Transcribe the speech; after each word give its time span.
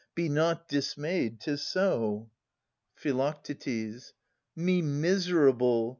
Be 0.15 0.29
not 0.29 0.67
dismayed! 0.67 1.39
'Tis 1.41 1.61
so. 1.61 2.31
Phi. 2.95 3.35
Me 4.55 4.81
miserable 4.81 5.89